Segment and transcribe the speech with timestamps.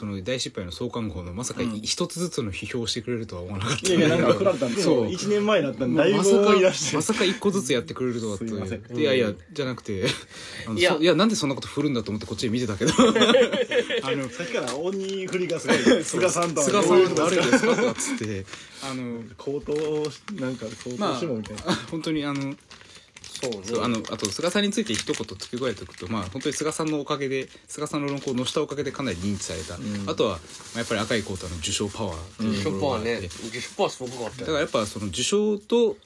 [0.00, 3.86] その大失敗の創刊号のまさか一つずつの批評をしてくれるとは思わなかった。
[3.86, 5.06] いやいやなんか振られたんでそう。
[5.08, 6.96] 1年前だったんでだいぶまさか思い出して。
[6.96, 10.06] まさか一個ずつやってくれるとはとすいませんいやいやじゃなくて
[10.66, 10.94] あのいや。
[10.94, 12.92] そいやなんでそんなこと振るんだと思ってこっちで見てたけど。
[14.02, 16.02] あのさっきから鬼振りがすごい。
[16.02, 17.90] 菅さんとは菅さん誰ですか？
[17.90, 18.46] っつって。
[18.82, 22.54] あの口頭なんか口まあ頭しもみたいな、本当にあの
[23.40, 23.60] そうね。
[23.64, 29.78] そうあのあと菅さんについて一言付け加えておくとまあ本当に菅さんのおかげで菅さんの論考を載せたおかげでかなり認知された、
[30.10, 30.36] あとは、ま
[30.76, 33.28] あ、やっぱり赤いコートの受賞パワーっていう10%ところがあって、はね。
[33.28, 35.96] 10%はすごかったよだからやっぱその受賞と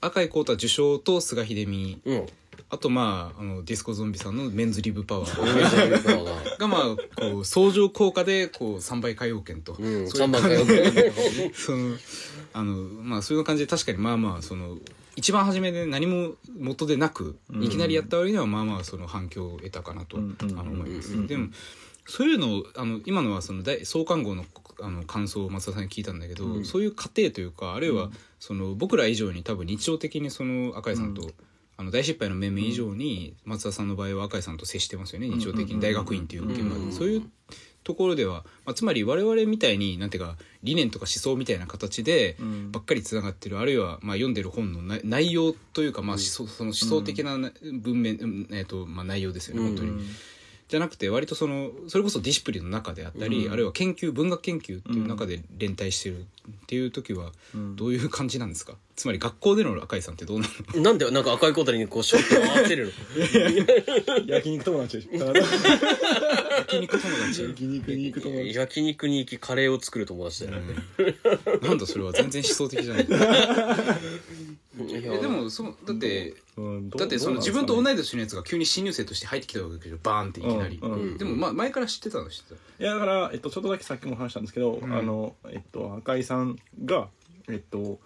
[0.00, 2.00] 赤いコートは受賞と菅秀美。
[2.04, 2.26] うん。
[2.68, 6.58] あとまああのディスコゾンビさんのメンズリブパワー。
[6.58, 6.80] ががまあ
[7.20, 10.64] こう相乗効果でこう3倍海洋圏と、うんそういう3番かよ
[11.54, 11.96] その
[12.54, 14.78] あのまあそういう感じ で確かにまあまあその
[15.16, 21.48] 一番初めで何も元でなく、いきなりやった割にはまあまあその反響を得たかなと、うんうんあの思います、うんでも
[22.04, 24.44] そういうのをあの今のはその大創刊号の
[24.80, 28.10] あの感想を松田さんに聞いたんだけど、そういう過程というかあるいは
[28.40, 31.30] その僕ら以上に多分日常的にその赤井さんと、
[31.76, 37.22] あの大失敗の面々以上に松田さんの場合は赤井さんと接してますよね日常的に大学院っていう現場で、そういう
[37.84, 42.36] ところでは、まあ、つまり我々みたいになんていうか理念とか思想みたいな形で
[42.70, 50.02] ばっかりつながってるあるいはまあ読んでる本のな内容というかまあ思想その思想的なな文面、うんえーとまあ、内容ですよね本当に。
[50.72, 56.24] じゃなくて割とそのそれこそディシプリンの中であったり、あるいは研究文学研究っていう中で連帯してるっ
[56.66, 57.30] ていう時は
[57.76, 60.80] どういう感じなんですか、つまり学校での赤井さんってどうなの？
[60.80, 62.90] なんでなんか赤いコートにこうショットを合わせる
[64.24, 64.24] の？
[64.34, 64.96] 焼肉友達。
[64.96, 67.42] でしょ焼肉友達。
[67.42, 68.54] 焼肉に行く友達。
[68.54, 70.74] 焼肉に行きカレーを作る友達だよね、
[71.60, 73.04] なんだそれは全然思想的じゃない。
[74.88, 81.18] いやえでもそうだってうんどうだってその自分と同い年のやつが急に新入生として入ってきたわけでしょバーンっていきなり、うんうん。
[81.18, 82.84] でもまあ前から知ってたの知ってた。
[82.84, 84.84] いやだから、えっと、ちょっとだけさっきも話したんですけど、ん。
[84.84, 87.08] あの、えっと、赤井さんが、
[87.48, 87.98] えっと、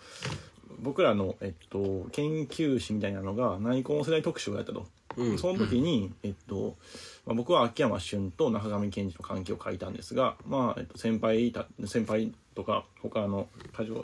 [0.79, 4.87] 僕らの、えっと、研究室みたいなのが内向世代特集をやったと。
[5.17, 5.39] うん。
[5.39, 6.77] その時に、えっと、
[7.25, 13.49] まあ、僕は秋山俊と中上健二の関係を書いたんですが、まあ、えっと、先輩た、先輩とか、他の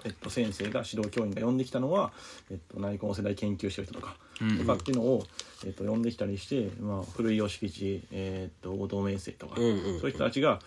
[0.05, 2.13] えっと、先生が指導教員が呼んできたのは、
[2.51, 4.17] えっと、内向世代研究してる人とか、
[4.59, 5.25] とかっていうのを、
[5.65, 10.01] えっと、呼んできたりして、まあ、古井義吉、えっと、後藤明生とか、うんうん。
[10.01, 10.61] そういう人たちが、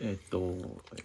[0.00, 0.54] えっと、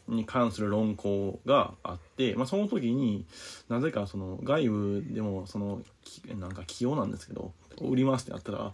[0.07, 3.25] に関する論考があって、まあ、その時に
[3.69, 7.51] なぜかその外部でもそのきなんか起用なんですけど
[7.81, 8.73] 売りますってなったら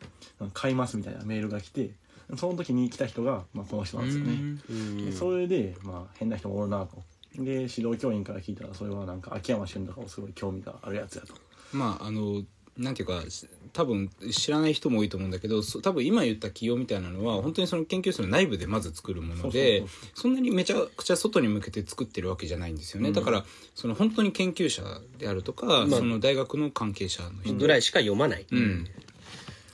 [0.53, 1.91] 買いますみたいなメールが来て
[2.37, 5.11] その時に来た人が、まあ、この人なんですよね。
[5.13, 7.01] それで、まあ、変な人もおるなと。
[7.35, 11.33] で指導教員から聞いたらそれはなんか秋山俊とかもすごい興味があるやつやと。
[11.71, 12.43] まああの
[12.79, 13.21] なんていうか
[13.73, 19.83] 多分知らない人も多いと思うんだけどそ多分今言った企業みたいなのは本当にその研究室の内部でまず作るもので
[20.15, 23.45] そんなにめちゃくちゃ外に向けて作ってるわけじゃないんですよね、だから
[23.75, 24.83] その本当に研究者
[25.17, 27.59] であるとか、まあその大学の関係者の人。
[27.59, 28.87] ぐらいしか読まない、うん、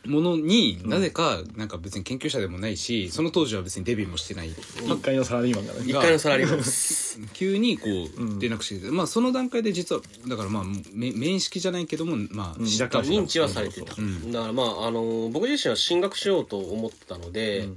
[0.06, 4.50] ものになぜかなんか別に研究者でもないしその当時は別にデビューもしてない。
[4.50, 5.80] 一回のサラリーマンがね。
[5.86, 7.20] 一回のサラリーマンです。
[7.34, 10.64] 急にこう連絡してきて、まあその段階で実はだからまあ
[10.94, 17.68] め面識じゃないけどもまあ知った認知はされてた、だからまああの僕自身は進学しようと思ってたので、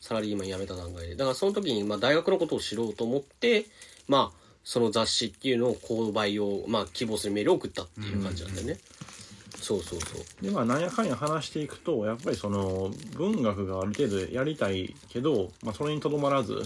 [0.00, 1.16] サラリーマン辞めた段階で。
[1.16, 3.66] だからその時にまあ大学のことを知ろうと思って
[4.08, 8.78] まあその雑誌っていうのを購買を、まあ、希望するメールを送ったっていう感じなんだよね、
[9.62, 10.44] そうそうそう。
[10.44, 16.62] でまあなんやかんや話していくとやっぱりその文学がある程度やりたいけど、まあ、それにとどまらず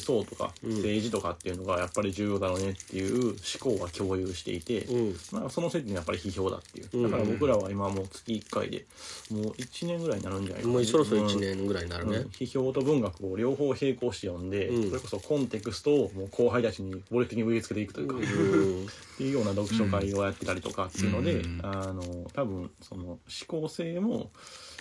[0.00, 5.16] 想とか政治とかっていうのがやっぱり重要だろうねっていう思考は共有していて、うん。
[5.32, 6.88] まあ、その説にやっぱり批評だっていう。
[6.92, 7.10] うん。
[7.10, 8.86] だから僕らは今もう月1回で
[9.30, 12.28] もう1年ぐらいになるんじゃないかなもうそろそろ1うん年ぐらいになるね、うん。
[12.28, 14.88] 批評と文学を両方並行して読んで、うん。
[14.88, 18.20] それこそコンテクストをもう後輩たちに暴力的に植え付けていくというか、うん。
[18.84, 21.60] っていうような読書会をやってたりとかっていうので、うん。
[21.62, 22.02] あの
[22.32, 24.30] 多分その思考性も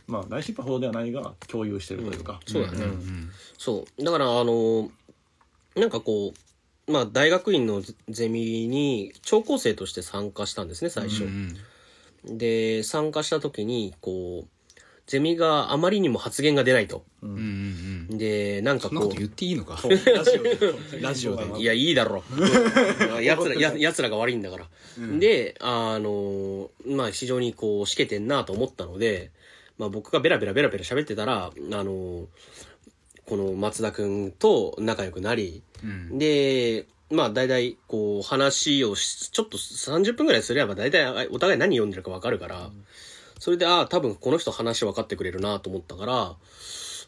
[0.08, 2.86] まあ大失敗ほどではないが共有してるというか、そうだね。
[2.86, 3.30] ん。
[3.58, 4.04] そう。
[4.04, 4.90] だからあの
[5.76, 6.34] なんかこ
[6.88, 11.56] うまあ大学院のゼミに聴講生として参加したんですね最初、うん
[12.28, 14.48] で参加した時にこう
[15.08, 17.04] ゼミがあまりにも発言が出ないと。
[17.22, 17.38] うんうん
[18.10, 18.18] うん。
[18.18, 19.80] でなんかこそんなこと言っていいのか。
[19.88, 20.58] ラジオで。
[21.00, 21.44] ラジオで。
[21.44, 22.24] う いやいいだろ。
[23.22, 24.68] やつらややつらが悪いんだから、
[25.20, 29.30] であのまあ非常にこうしけてんなと思ったので、
[29.78, 32.28] まあ、僕がベラベラベラベラ喋ってたらあの
[33.26, 36.18] この松田君と仲良くなり、うん。
[36.18, 42.70] で、まあ大体こう話をし、ちょっと30分ぐらいすれば大体あお互い何読んでるかわかるから、
[43.40, 46.36] それで、ああ、多分この人話分かってくれるなと思ったから、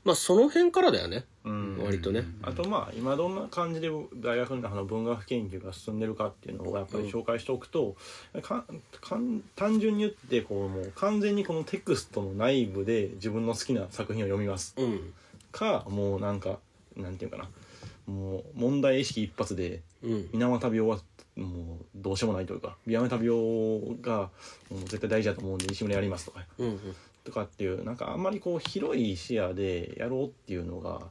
[0.04, 1.26] まあその辺からだよね。
[1.44, 1.78] うん。
[1.84, 2.24] 割とね。
[2.42, 7.96] あとまあ今どんな感じで大学の中の文学研究が進んでるかっていうのをやっぱり紹介しておくと、
[8.42, 8.66] か
[9.02, 14.76] かん単純に言ってこうもう完全にこのテクストの内部で自分の好きな作品を読みます。
[14.78, 15.14] うん
[15.58, 16.60] かもうなんか
[16.96, 17.50] なんていうかな。
[18.06, 20.30] もう問題意識一発でうん。
[20.32, 21.00] 水俣病は
[21.36, 24.30] もうどうしようもないというか水俣病が
[24.70, 26.96] もう絶対大事だと思うんで石村やりますとかうんうん。
[27.26, 31.02] とかっていうなんかあんまりこう広い視野でやろうっていうのが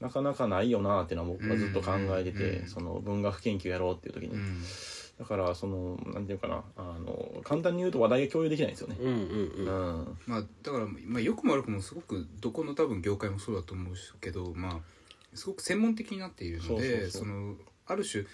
[0.00, 2.68] なかなかないよなっていうのは僕はずっと考えてて、うん。
[2.68, 4.62] その文学研究やろうっていう時に、うん
[5.18, 8.96] だからそのなんていうかなあの簡単に言うと話題が共有できないんですよね。
[9.00, 9.20] うんうんう
[9.58, 10.02] うん。
[10.02, 14.78] んまあだから、まあ、良くも悪くもすごくどこの多分業界もそうだと思うけどまあ
[15.34, 17.22] すごく専門的になっているのでそうそうそう。
[17.22, 17.54] その
[17.86, 18.24] ある種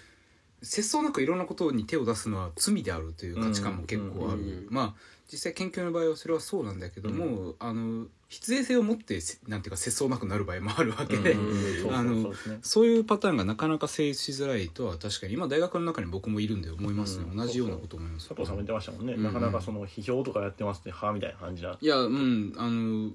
[0.63, 4.67] 節操なくいろんなことに手を出すのは罪であるという価値観も結構ある、うんうん。
[4.69, 5.01] まあ
[5.31, 11.15] 実際研究の場合はそれはそうなんだけども、あの必然性を持ってせなんていうか節操なくなる場合もあるわけ。
[11.17, 18.27] で、うんうんそういうパターンがなかなか成立しづらいとは確かに今大学の中に僕もいるんで思いますね、うん同じようなこと思います。
[18.27, 19.23] 佐藤さんも言ってましたもんね、うん。
[19.23, 21.77] なかなかその批評とかやってますってはみたいな感じな。
[21.79, 23.11] いやうんあの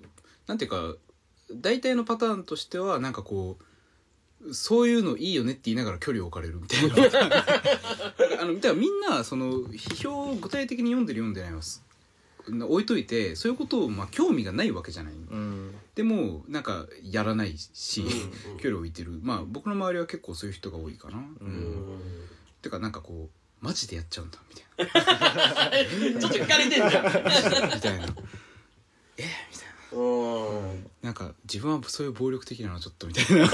[0.47, 0.97] なんていうか
[1.53, 6.95] 大体のパターンとしてはなんかこうそういうのいいよねって言いながら距離を置かれるみたいな
[8.41, 11.86] あのみんなその批評を具体的に読んでる読んでないはす
[12.48, 15.75] 置いといてそういうことをまあ興味がないわけじゃないうん。
[15.94, 19.19] でもなんかやらないし、うん 距離を置いてる。
[19.22, 21.46] まあ僕の周りは結構そういう人が多いかな、うん。
[21.46, 22.00] うん。
[22.62, 26.20] てかなんかこうマジでやっちゃうんだみたいな。
[26.20, 27.04] ちょっと引かれてんじゃん。
[27.75, 28.06] みたいな。
[29.16, 29.25] え？
[29.50, 29.98] みたいな。
[29.98, 30.90] うん。
[31.02, 33.46] なんか自分はそういう暴力的なのはちょっとみたいな。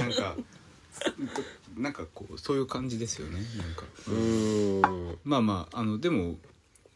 [0.00, 0.36] なんか
[1.76, 3.84] なんかこうそういう感じですよねなんか。
[4.08, 5.18] うん。
[5.24, 6.38] まあまああのでも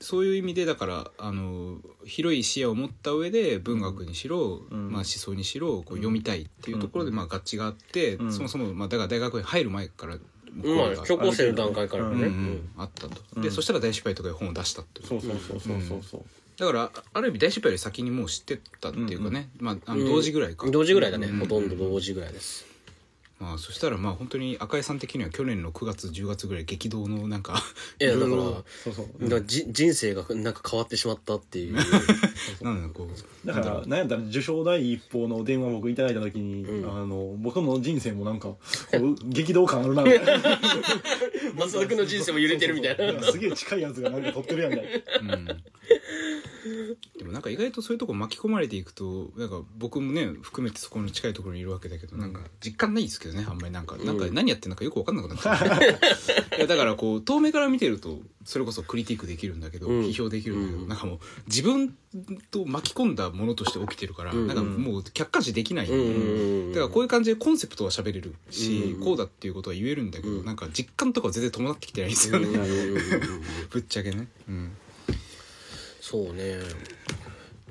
[0.05, 4.91] そういう意味でだからあの広い視野を持った上で文学にしろ、うん。
[4.93, 7.17] まあ、思想にしろこう読みたいっていうところで、うん。
[7.17, 8.33] まあ、合致があって、うん。
[8.33, 10.19] そもそも、まあ、だから大学に入る前から
[10.55, 13.43] まあ高校生の段階からうんねうんあったと、うん。
[13.43, 15.07] でそしたら大失敗とかいう本を出したっていう。
[15.09, 16.25] そうそうそうそうそう。
[16.59, 21.29] だからあある意味大失敗より先にもう知ってたっていうかね、まあ、あのうん同時ぐらいか、同時ぐらいだね。
[21.29, 21.39] うん。
[21.41, 22.74] ほとんど同時ぐらいです
[23.45, 27.63] まあ、そしたらまあ本当に赤井さん的には去年の9月10月ぐらい激動のなんか
[28.01, 29.07] いやだからそうそう。
[29.21, 31.75] だからじ人生がなんか変わってしまったっていう。
[32.65, 33.47] なんだこう。
[33.47, 36.91] だからなんやったら受賞第一報の電話僕いただいた時に、うん。
[36.91, 38.59] あの僕の人生もなんか こ
[38.99, 40.05] う激動感あるな。
[41.55, 43.23] 松田君の人生も揺れてるみたいな。
[43.23, 45.35] すげえ近いやつがなんか撮ってるやんみたいな。
[45.35, 45.65] うん
[47.19, 55.79] でもなんか意外とそういうとこ巻き込まれていくとなんか僕もね含めてそこに近いところにいるわけだけど、なんか実感ないですけどねあんまりなんか、なんか何やってんのかよく分かんなくなっちゃ
[56.57, 60.05] ういやだからこう遠目から見てるとそれこそクリティックできるんだけど、うん。
[60.05, 60.89] 批評できるんだけど、うん。
[60.89, 61.97] なんかもう自分
[62.51, 64.47] と巻き込んだものとして起きてるから、うん。
[64.47, 70.45] なんかもう客観視できない、うんうんうんだからこういう感じでコンセプトは喋れるし、うんこうだっていうことは言えるんだけど、うん。
[70.45, 73.01] なんか実感とかは全然伴ってきてないんですよね、うんうんうんうん。
[73.71, 74.77] ぶっちゃけね、うん、
[76.05, 76.59] そうね。
[76.59, 76.65] だ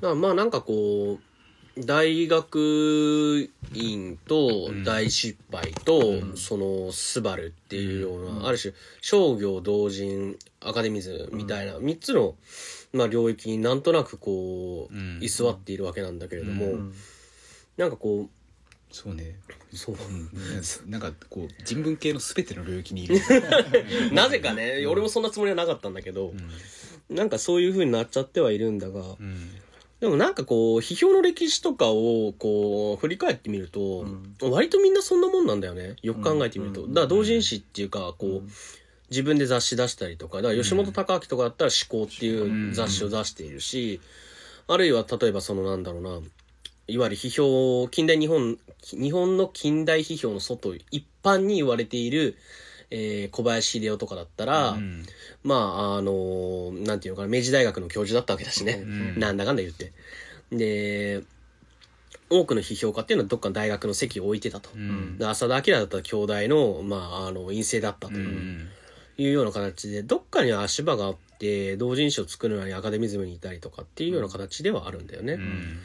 [0.00, 1.20] からまあなんかこ
[1.76, 12.34] う大学院と大失敗と、そのスバルっていうような、ある種商業同人アカデミズみたいな3つの、
[12.92, 15.20] まあ、領域になんとなくこう、うん。
[15.22, 16.94] 居座っているわけなんだけれども、うん。
[17.76, 18.28] なんかこ
[18.90, 19.36] そうね。
[19.72, 19.96] うそう。
[19.96, 20.90] うん。
[20.90, 23.16] なんかこう人文系の全ての領域にいる、
[24.12, 26.32] なぜかね、俺もそんなつもりはなかったんだけど、
[27.10, 29.50] なんかそういう風になっちゃってはいるんだが、うん。
[30.00, 34.06] でもなんかこう、批評の歴史とかをこう、振り返ってみると、
[34.40, 35.96] 割とみんなそんなもんなんだよね。
[36.02, 36.82] よく考えてみると。
[36.82, 36.94] うん。
[36.94, 38.50] だから同人誌っていうか、こう、
[39.10, 44.00] 自分で雑誌出したりとか、だから吉本隆明とかだったら思考っていう雑誌を出しているし、
[44.66, 46.20] あるいは例えばそのなんだろうな、
[46.88, 52.36] いわゆる批評、近代日本、日本の近代批評の外、一般に言われている、
[52.94, 55.04] えー小林秀夫とかだったら、うん
[55.42, 58.76] まあ、あのなんていうのかな、明治大学の教授だったわけだしね。
[58.76, 59.92] んなんだかんだ言って。
[60.52, 61.24] で、
[62.30, 64.70] 多くの批評家っていうのはどっかの大学の席を置いてたと。
[64.74, 68.68] うんで浅田明だったら京大の、まあ、あの、院生だったとういう,、ん
[69.18, 75.34] いうような形で、どっかには足場があって、同人誌を作るのにアカデミズムにいたりとかっていうような形ではあるんだよね。
[75.34, 75.78] うん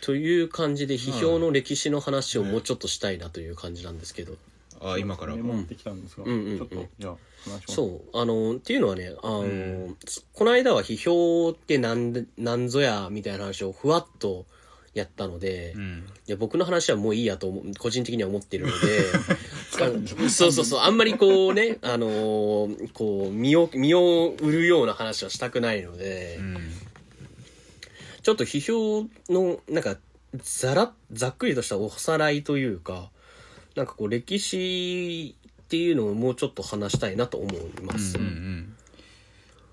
[0.00, 4.36] という感じで、批評の歴史の話をもうちょっとしたいなという感じなんですけど。
[4.84, 5.34] あ今から。
[5.34, 6.30] メモってきたんですが、うん。
[6.30, 6.58] うんうん。
[6.58, 7.74] ちょっとじゃあ話します。
[7.74, 8.18] そう。
[8.18, 9.96] あの、っていうのはね、あの、ん。
[10.32, 14.46] この間は批評ってなんで、なんぞや、みたいな話をふわっと
[14.94, 16.06] やったので、いうん。
[16.26, 18.76] や僕の話はもういいやと思う、個人的には思ってるので、
[20.26, 26.56] あそうそうそう、あんまりこうね、あのーこう、身を、身を売るような話はしたくないので、うん。
[28.22, 29.98] ちょっと批評の、なんか、
[30.42, 33.10] ざらざっくりとしたおさらいというか
[33.74, 38.76] なんかこう歴史っていうのをもうちょっと話したいなと思います、うんうん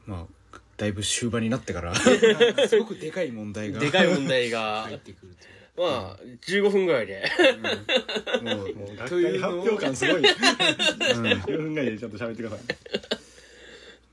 [0.08, 1.94] まあだいぶ終盤になってから。
[2.68, 4.82] すごくでかい問題がでかい問題が。
[4.86, 5.36] 入ってくる
[5.78, 7.24] まあ15分ぐらいで。
[8.40, 10.22] というもうもう学という会発表感すごい。
[10.24, 12.60] 10分ぐらいでちょっと喋ってください。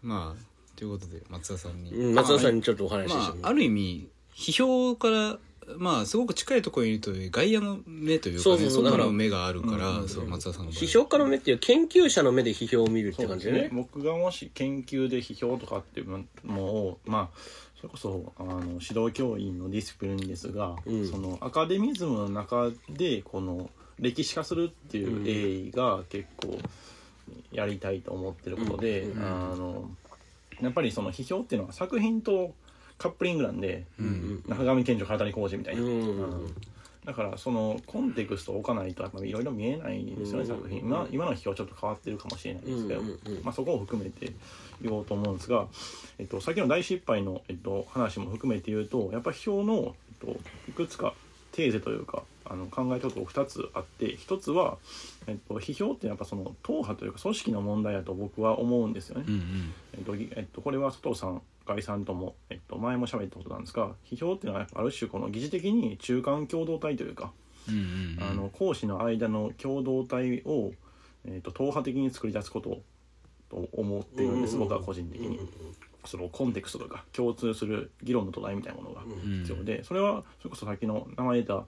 [0.02, 5.38] まあということで松田さんに、うん松田さんにちょっとお話ししまあ、ある意味批評から
[5.77, 8.85] まあすごく近いところにいるという外野の目というかそうねそうそう。
[8.85, 10.09] だから外の目があるから、うん。
[10.09, 13.71] そう松田さんの批評家の目っていう研究者の目で批評を見るって感じでね。
[13.73, 17.39] 僕がもし研究で批評とかっていうのをまあ
[17.77, 21.07] それこそあの指導教員のディスプリンですが、うん。
[21.07, 26.59] そのアカデミズムの中でこの歴史化するっていう鋭意が結構
[27.53, 29.23] やりたいと思ってることで、うん。
[29.23, 29.91] あの
[30.61, 32.53] やっぱりその批評っていうのは作品と
[32.99, 34.45] カップリングなんで、うん。
[34.49, 35.88] 中上健二体に工事みたいな、うん。
[35.88, 36.55] うん
[37.09, 40.47] だからそのコンテクストを置かないといろいろ見えないですよね、うん。
[40.47, 40.81] 作品。
[40.81, 43.02] 今今の批評はちょっと変わってるかもしれないですけど、
[43.43, 44.31] まあ、そこを含めて
[44.83, 45.69] 言おうと思うんですが、
[46.19, 51.14] えっと、先の大失敗の、えっと、話も含めて言うとやっぱ批評の、えっと、いくつか
[51.52, 54.76] テーゼというかあの考え方が2つあって1つは、
[55.26, 59.25] えっと、批評ってやっぱその党派というか組織の問題だと僕は思うんですよね。
[59.26, 59.73] うんうん。
[59.95, 67.33] えっとぎえっと、これは佐藤さん外さんとも、えっと、前も喋ったことなんですが批評っていうのはやっぱある種この疑似的に中間共同体というか、
[67.69, 67.85] うんうんう
[68.21, 68.31] ん。
[68.31, 70.73] あの講師の間の共同体を、
[71.27, 72.81] えっと、党派的に作り出すこと
[73.51, 75.39] と思っているんです、僕は個人的に。
[76.05, 81.65] そのコンテクストとか共通する議論の土台みたいなものがうん必要で、それはそれこそさっきの名前出た、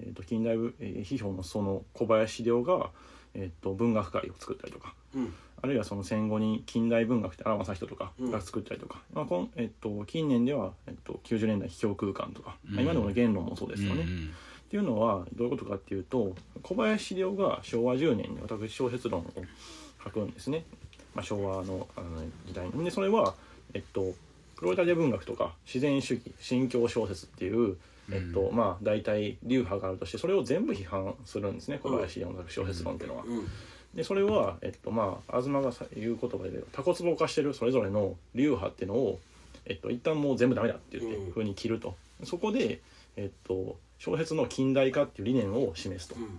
[0.00, 2.90] えー、と近代部、えー批評のその小林亮が、
[3.34, 5.34] えー、と文学会を作ったりとかうん
[5.64, 8.30] あるいはその戦後に近代文学って荒正人とかうん。
[8.30, 14.02] が作ったりとか、まあこんえっと、近年では、えっと、90年代批評空間とか、まあうん今でも言論もそうですよね。
[14.02, 14.30] うんうん
[14.64, 19.26] っていうのはどういうことかっていうと小林亮が昭和10年に私小説論を
[20.02, 20.64] 書くんですね、
[21.14, 22.08] まあ、昭和のあの
[22.44, 22.84] 時代に。
[22.84, 23.34] でそれは、
[23.72, 24.14] えっと、
[24.56, 27.76] プロレタリア文学とか自然主義新教小説っていう、
[28.10, 33.24] えっとまあ、大体流派があるとしてそれを全部批判するんですね小林亮の小説論っていうのは。
[33.24, 33.46] うん
[33.94, 39.20] でそれは、えっとまあ、東がさ言う言葉でタコツボ化してるそれぞれの流派っていうのを、
[39.66, 41.32] えっと、一旦もう全部ダメだって言って、うん。
[41.32, 41.94] ふうに切ると。
[42.24, 42.80] そこで、
[43.16, 46.16] えっと、小説の近代化っていう理念を示すと。
[46.16, 46.30] うんうん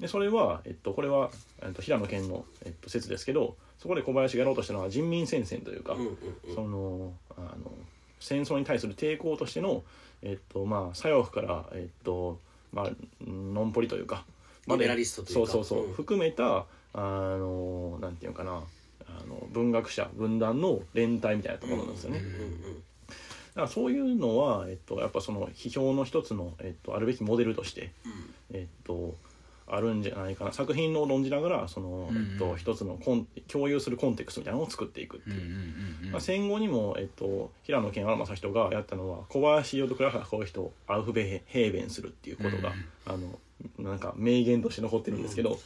[0.00, 1.30] でそれは、えっと、これは、
[1.62, 6.06] えっと、平野健の、えっと、説ですけどそこで小林がやろうとしたのは人民戦線というか、うんうん
[6.48, 6.54] うん。
[6.54, 7.72] そのあの
[8.20, 9.84] 戦争に対する抵抗としての、
[10.20, 12.38] えっとまあ、左翼から、えっと
[12.72, 12.90] まあ、
[13.26, 14.26] ノンポリというか
[14.68, 15.52] リベラリストというか。
[15.52, 15.92] そうそうそう、うん。
[15.94, 17.00] 含めたあ
[17.38, 18.62] のなんていうのかな。
[19.08, 22.18] あの文学者分断の連帯みたいなところなんですよね。
[22.18, 22.82] うんうん
[23.56, 27.90] だからそういうのは、えっと、やっぱその批評の一つの、えっと、あるべきモデルとして、
[28.52, 29.14] えっと、
[29.68, 30.52] あるんじゃないかな。
[30.52, 35.36] 作品を論じながらその、うんえっと、一つのコン共有するコンテクストみたいなのを作っていくっていう。
[35.36, 36.10] うんうんうんうん。
[36.12, 42.72] まあ、戦後にも、えっと、平野健荒正人がやったのは小林洋と倉原こういう人をアウフベヘーベンするっていうことが、
[43.06, 43.38] あの
[43.78, 45.58] なんか名言として残ってるんですけど、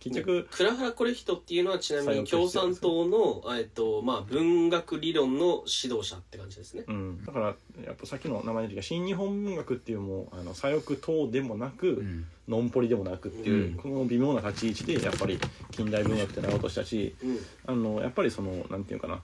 [0.00, 6.84] 結局、倉原コレヒトっていうのはちなみに共産党の、えっとまあ、文学理論の指導者って感じですね。
[6.86, 7.46] うん、だから
[7.84, 12.26] やっぱさっきの名前の時は新日本文学っていうもうあの左翼党でもなく、ん。
[12.48, 13.76] ノンポリでもなくっていう、うん。
[13.76, 15.38] この微妙な立ち位置でやっぱり
[15.70, 17.38] 近代文学ってなろうとしたしうん。
[17.66, 19.20] あのやっぱりそのなんていうかな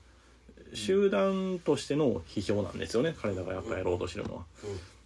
[0.75, 3.15] 集団としての批評なんですよね。
[3.21, 4.45] 彼らがやっぱやろうとしてるのは。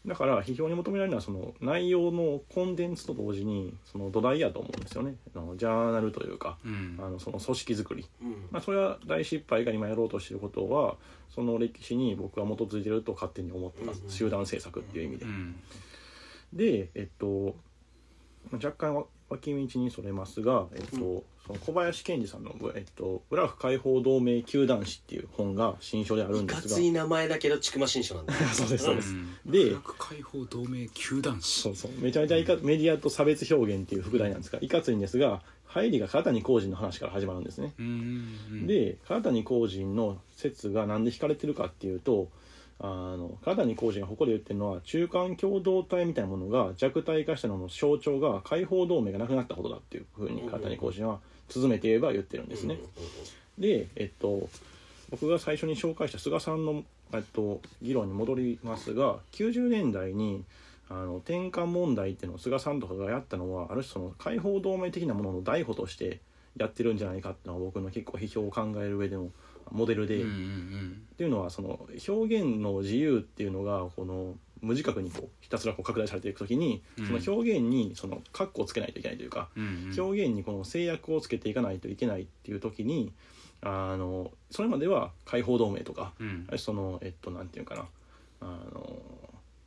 [0.09, 5.15] だから批評に求められるのはその内容のコンテンツと同時にその土台やと思うんですよね。
[5.37, 6.99] あのジャーナルというか、うん。
[6.99, 8.49] あのその組織作り、うん。
[8.51, 10.97] まあ、それは大失敗が今やろうとしていることは
[11.35, 15.27] その歴史に僕は基づいてると勝手に思ってます、うん集団政策っていう意味で。
[15.27, 15.57] うん。
[16.55, 17.55] でえっと
[18.51, 26.75] まあ若干わ脇道にそれますが、えっとその小林健二さんの「えっと、ブラフ解放同盟球団史」っていう本が新書であるんいかですが。
[26.77, 28.35] つい名前だけど千曲新書なんだ。
[28.53, 29.51] そうですそうです、うん。
[29.51, 31.93] で解放同盟球団史そうそう。
[32.01, 37.73] めちゃめちゃいかメディアと差別表現っていう副題なんですがいかついんですが入りが片谷浩人の話から始まるんですね。
[37.79, 42.29] うんで片谷浩人の説が何で引かれてるかっていうと
[42.81, 51.19] あの片谷浩人がここで言ってるのは中間共同体みたいなものが弱体化したのの象徴が解放同盟がなくなったことだっていうふうに片谷浩人は
[51.49, 52.79] 綴めて言えば言ってるんですね。
[53.59, 54.49] でえっと
[55.11, 60.45] 僕が最初に紹介した菅さんの、えっと、議論に戻りますが90年代に
[60.91, 66.21] あの転換問題っていうのを菅さんとかがやったのはある種その解放同盟的なものの代表として
[66.57, 69.29] やってるんじゃないかっていうのが僕の結構批評を考える上での
[69.73, 71.03] モデルで、うんうっん。
[71.17, 77.07] ていうのはその表現の自由っていうのがこの無自覚にこうひたすらこう拡大されていくときに、うん。
[77.07, 80.01] その表現にその括弧をつけないといけないというか、うんうん。
[80.01, 83.13] 表現にこの制約をつけていかないといけないっていう時に
[83.61, 86.47] あのそれまでは解放同盟とか、うん。
[86.57, 87.87] そのえっとなんていうかな
[88.41, 89.01] あの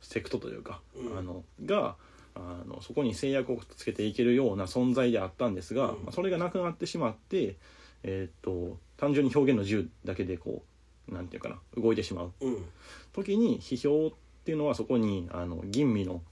[0.00, 1.18] セクトというか、うん。
[1.18, 1.96] あのが
[2.34, 7.56] あのそこに制約をつけていけるような存在であったんですが、それがなくなってしまって、
[8.02, 10.62] えっと単純に表現の自由だけでこ
[11.08, 12.32] うなんていうかな動いてしまう。
[12.40, 12.64] うん。
[13.12, 14.10] 時に批評っ
[14.44, 16.22] ていうのはそこにあの吟味の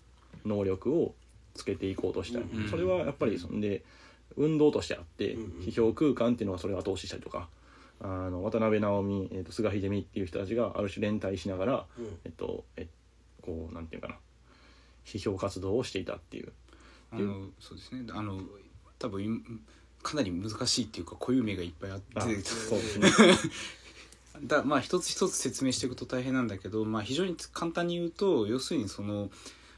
[0.44, 1.14] 能力を
[1.54, 2.68] つけていこうとしたい、うん。
[2.68, 3.84] それはやっぱりそんで
[4.36, 5.62] 運動としてあって、うん。
[5.62, 7.48] 批評空間っていうのはそれを後押ししたりとか
[8.00, 12.18] あの渡辺直美、えー、と菅秀美っていう人たちがある種連帯しながら、うん。
[12.24, 12.86] えっとえ
[13.42, 14.16] こうなんていうかな
[15.04, 16.52] 批評活動をしていたっていう。
[17.12, 18.04] あのそうですね。
[18.12, 18.40] あの
[18.98, 19.28] 多分い
[20.02, 22.04] かなり難しいっていうか固有名がいっぱいあって。
[22.16, 22.33] あそう
[22.78, 23.11] ですね。
[24.45, 29.30] だまあ一つ一つ説明していくと大変なんだけど、まあ、非常に簡単に言うと要するにその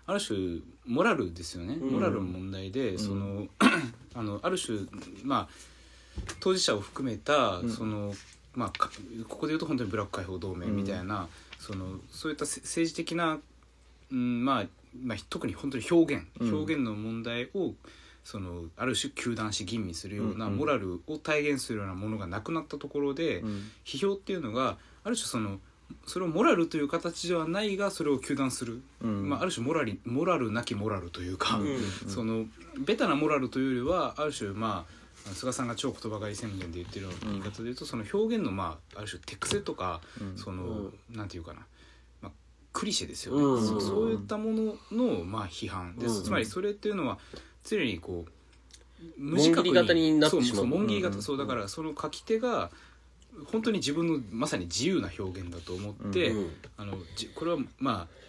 [0.07, 1.91] ある種モラルですよね、うん。
[1.91, 2.99] モラルの問題で、ん。
[2.99, 3.49] その
[4.15, 4.81] あのある種
[5.25, 5.49] まあ
[6.41, 7.71] 当事者を含めた、うん。
[7.71, 8.15] その
[8.55, 8.91] まあか
[9.29, 13.39] ここで言うと本当にブラック解放同盟みたいな、そのそういったせ政治的な、
[14.11, 14.67] うんまあ
[15.03, 16.55] まあ、特に本当に表現、うん。
[16.55, 17.75] 表現の問題を
[18.25, 20.59] そのある種糾弾し吟味するようなうんうん。
[20.59, 23.71] モラルを体現するようなものがなくなったところで、うん。
[23.85, 25.59] 批評っていうのがある種その
[26.07, 29.29] それをモラルという形ではないがそれを糾弾する、うん。
[29.29, 32.47] まあ、ある種モラリモラルなきモラルというか、うんその
[32.87, 40.39] ベタなモラルというよりはある種まあ菅さんが超言葉狩り宣言で言ってるような言い方で言うとその表現のまあある種手癖とか、うん。
[40.39, 41.61] その、うなんていうかな、
[42.23, 42.33] まあ、
[42.73, 43.67] クリシェですよね、うん。
[43.67, 46.25] そそういったもののまあ批判です、うん。
[46.25, 47.19] つまりそれっていうのは
[47.65, 48.33] 常にこう
[49.17, 50.45] 無紋切り型になってしまう。
[50.47, 51.15] そうそう紋切り型、う。
[51.15, 52.71] んうんそうだからその書き手が
[53.51, 56.51] 本当に自分のまさに自由な表現だと思って、うん。
[56.77, 58.22] あのじこれはまあ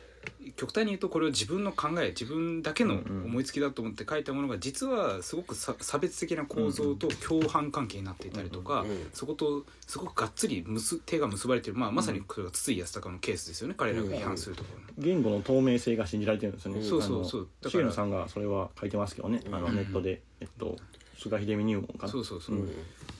[0.55, 14.87] 極端に言うとこれを自分の考え自分だけの思いつきだと思って書いたものが実はすごくさ差別的な構造と共犯関係になっていたりとか、そことすごくがっつり結手が結ばれてる、まあ、まさにこれが筒井康隆のケースですよね彼らが批判するところの。
[14.97, 16.79] 言語の透明性が信じられてるんですよね。
[16.79, 19.41] うんそうそうそうだからさんがそれは書いてますけどね。
[19.51, 20.77] あのうんネットでえっと
[21.17, 22.11] 菅秀美入門かな。
[22.11, 22.71] そうそうそう、うん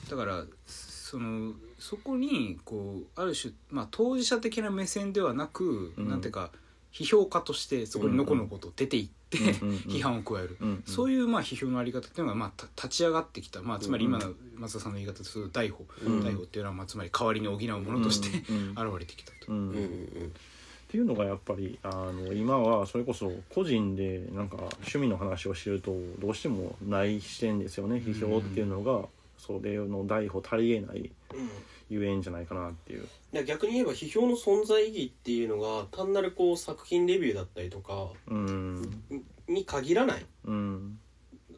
[0.08, 6.50] だからそのそこにこうある種、まあ、当事者的な目線ではなく、うんなんていうか
[6.94, 10.82] 批評家としてそこにのこのこと出ていって、批判を加える、うんうん。
[10.86, 16.22] そういうまあ批評のあり方っていうのがまあた立ち上がってきた、まあ、つまり今の松田さんの言い方ですると大法、うん。
[16.22, 18.28] 大法っていうのはまあつまり代わりに補うものとして、
[18.80, 19.52] 現れてきたと。
[19.52, 27.96] っていうのがやっぱりあの今はそれこそ個人でなんか趣味の話をしてるとどうしてもない視点ですよね。
[27.96, 30.98] 批評っていうのがそれの代歩足りえない。
[31.00, 31.50] うん
[31.94, 33.04] ゆえんじゃないかなっていう。
[33.32, 39.02] いや逆に言えば批評の存在意義っていうのが単なるこう作品レビューだったりとかうん。
[39.48, 40.26] に限らない。
[40.44, 40.98] うん。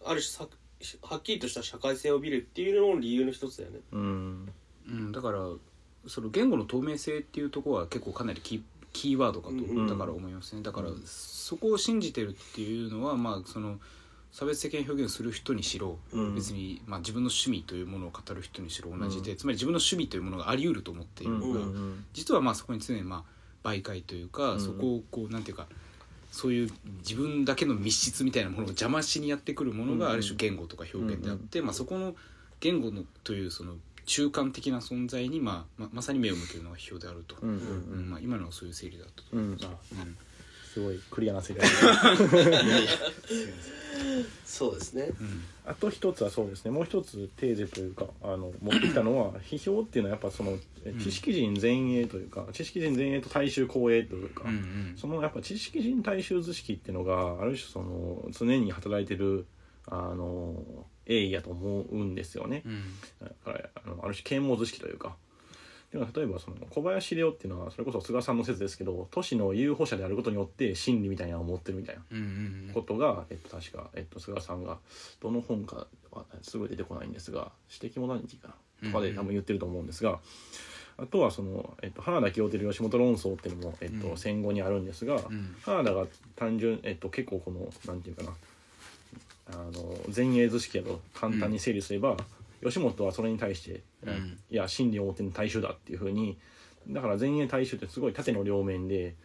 [0.05, 0.49] ある種さ
[1.03, 3.81] はっきりとした社会性を見るっていうのの理由の一つだよね。
[3.93, 4.53] うん。
[4.89, 5.39] うん、だから
[6.07, 10.63] その言語の透明性っていうところは結構かなりキーキーワードかと、うんだから思いますね。
[10.63, 13.79] だからそこを信じてるっていうのはまあその
[14.37, 16.35] 差別的な表現をする人にしろ、うん。
[16.35, 23.25] 別に、まあ、自分の趣味というものを語る人にしろ同じで、つまり自分の趣味というものがあり得ると思っているのが、うん実はまあそこに常にま
[23.65, 24.61] あ媒介というか、うん。
[24.61, 25.67] そこをこうなんていうか
[26.33, 32.15] そういう自分だけの密室みたいなものを邪魔しにやってくるものがある種言語とか表現であって、まあ、そこの
[32.61, 33.73] 言語のというその
[34.05, 38.11] 中間的な存在に、まあ、ままさに目を向けるのが批評であると、うんうんうん。
[38.11, 39.29] まあ、今のはそういう整理だったと。
[39.33, 39.65] 思います。
[39.93, 40.17] うん
[40.77, 41.67] すごいクリアな世界
[44.45, 45.09] そうですね。
[45.65, 59.47] あと一つはそうですねもう一つテーゼというかあの持ってきたのは批評っていうのはやっぱそのえ知識人前衛というか、知識人前衛と大衆後衛というか、うんうんそのやっぱ知識人大衆図式っていうのがある種その常に働いてる
[59.87, 60.57] あの
[61.07, 62.63] 鋭意やと思うんですよね。
[62.67, 62.85] うん
[63.23, 65.17] だからあのある種啓蒙図式というか。
[65.93, 74.79] でも例えばその小林亮っていうのはそれこそ菅さんの説ですけど都市の有保者であることによって真理みたいなのを持ってるみたいなうんうんことが、えっと、確か、えっと、菅さんが
[75.21, 78.55] どの本かはすぐ出てこないんですが「指摘モダニティ」かな
[78.91, 80.21] とかで多分言ってると思うんですが、
[80.99, 84.17] あとはその、えっと、原田清輝吉本論争っていうのも、えっとうん。
[84.17, 85.57] 戦後にあるんですが、ん。
[85.63, 88.33] 原田が単純、えっと、結構このなんていうかな
[89.49, 92.17] あの前衛図式やと簡単に整理すれば、
[92.67, 94.39] 吉本はそれに対して、うん。
[94.51, 96.39] いや真理を持っての大衆だっていうふうに
[96.89, 99.17] だから前衛大衆ってすごい縦の両面で、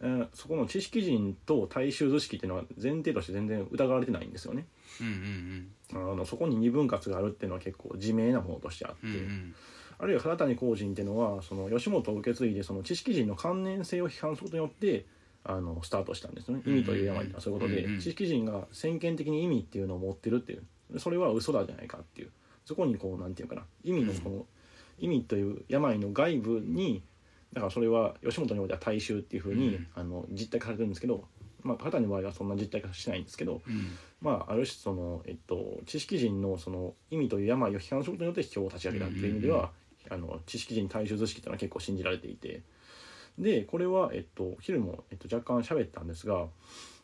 [0.00, 4.66] えーそこの知識人と大衆図式っていうのは前提として全然疑われてないんですよね。
[5.00, 9.54] うんうんあのそこに二分割があるっていうのは結構自明なものとしてあって、うんうん。
[9.98, 15.04] あるいは原谷公人っていうのはその吉本を受け継いでその知識人の関連性を批判することによって
[15.44, 16.62] あのスタートしたんですね。
[16.64, 18.00] 意味という病ってそういうことで、うんうん。
[18.00, 20.62] 知識人が先見的に意味っていうのを持ってるっていう。
[20.98, 22.30] それは嘘だじゃないかっていう
[22.70, 24.46] そこにこうなんていうかな意味のこの、
[25.00, 27.02] 意味という病の外部に
[27.52, 29.86] だからそれは吉本においては大衆っていうふうに、うん。
[29.96, 31.24] あの実体化されてるんですけど、
[31.64, 33.98] まあ、片の場合はそんな実体化しないんですけど、うん。
[34.20, 39.72] まあ、ある種その、えっと、知識人のその意味という病を批判することによって批評を立ち上げたっていう意味では、
[40.10, 42.62] あの知識人大衆図式っていうのは結構信じられていて。
[43.38, 46.46] でこれは、えっと、昼も、えっと、若干喋ったんですが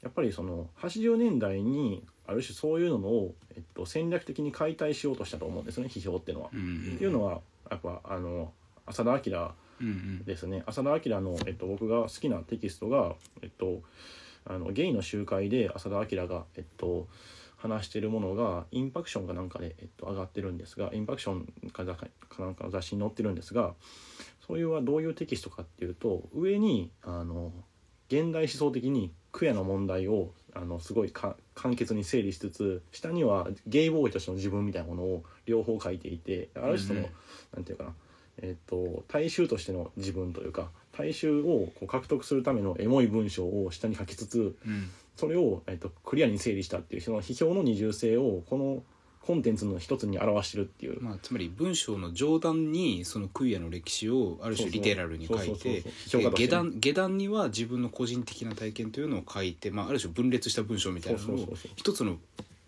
[0.02, 6.50] やっぱりその80年代にある種そういうのを、えっと、戦略的に解体しようとしたと思うんですね批評っていうのは。
[6.52, 6.92] うん。
[6.94, 8.52] っていうのはやっぱあの
[8.86, 10.24] 浅田明うんうん。
[10.24, 10.62] ですね。
[10.66, 13.82] 浅田明の、えっと、僕が好きなテキストが、えっと、
[14.46, 17.06] あのゲイの集会で浅田明が、えっと、
[17.56, 22.06] 話してるものがインパクションかなんかで、えっと、上がってるんですがインパクションかか
[22.38, 23.74] なんかの雑誌に載ってるんですが
[24.46, 27.52] そういうはどういうテキストかっていうと上にあの
[28.08, 37.10] 現代思想的にクエアの問題をあのすごいか簡潔に整理しつつ下にはゲイボーイとしての自分みたいなものを両方書いていてある種その、うんうん。
[37.54, 37.94] なんていうかな
[38.42, 44.90] えっと大衆としての自分というか大衆をこう獲得するためのエモい文章を下に書きつつうん。
[45.16, 48.82] それを、えっと、クリアに整理したっていうその批評の二重性をこの
[49.26, 51.02] コンテンツの一つに表してるっていう。
[51.02, 62.18] まあ、つまり文章の上段にそのクイアの歴史をある種リテラルに書いて下段下段には自分の個人的な体験というのを書いて、まあ、ある種分裂した文章みたいなのを一つの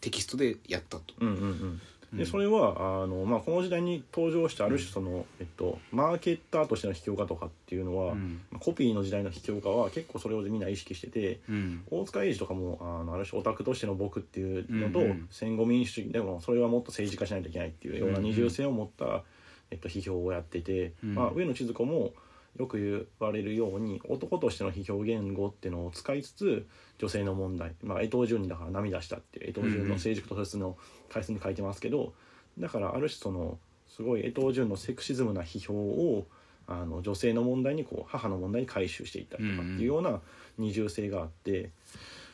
[0.01, 1.15] テキストでやったと。
[1.21, 1.81] うんうんうん
[2.13, 8.41] でそれはあの、まあ、この時代に登場したある種その、えっと、マーケッターとしての批評家とかっていうのは、うん。
[8.51, 11.83] まあコピーの時代の批評家は結構それをみんな意識してて、うん。
[11.91, 15.29] 大塚英治とかもあのある種オタクとしての僕っていうのと、うんうん。
[15.31, 18.31] 戦後民主主義でもそれはもっと政治化しないといけないっていうようなうんうん。
[18.31, 19.23] 二重性を持った、
[19.71, 21.15] えっと、批評をやってて、うん。
[21.15, 22.13] まあ、上野千鶴子も
[22.59, 26.67] よく言われるように男としての批評言語っていうのを使いつつ
[26.99, 30.77] 女性の問題、まあ、江藤淳にだから涙したって江藤淳の政治家と説の
[31.09, 32.13] 解説に書いてますけど
[32.59, 36.27] だからある種そのすごい江藤淳のセクシズムな批評を
[36.67, 40.21] あの女性の問題にこう母の問題に回収していったりとかっていうような
[40.59, 41.71] 二重性があって、